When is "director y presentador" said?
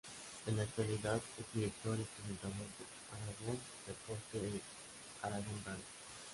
1.53-2.57